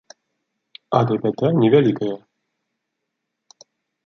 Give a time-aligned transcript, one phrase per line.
[0.99, 2.15] Але бяда не вялікая.